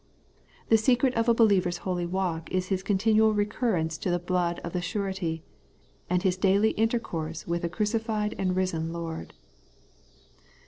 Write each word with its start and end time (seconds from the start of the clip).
The 0.69 0.79
secret 0.79 1.13
of 1.13 1.29
a 1.29 1.33
believer's 1.35 1.77
holy 1.85 2.07
walk 2.07 2.51
is 2.51 2.69
his 2.69 2.81
continual 2.81 3.35
recurrence 3.35 3.99
to 3.99 4.09
the 4.09 4.17
blood 4.17 4.57
of 4.63 4.73
the 4.73 4.81
Surety, 4.81 5.43
and 6.09 6.23
his 6.23 6.37
daily 6.37 6.71
intercourse 6.71 7.45
with 7.45 7.63
a 7.63 7.69
crucified 7.69 8.33
and 8.39 8.55
risen 8.55 8.91
Lord. 8.91 9.35